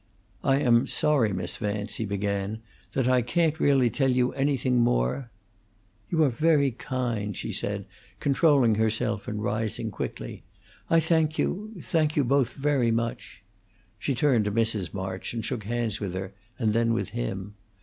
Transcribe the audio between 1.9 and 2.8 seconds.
he began,